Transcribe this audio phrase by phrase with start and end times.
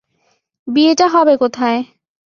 [0.67, 1.79] বিয়েটা হবে কোথায়?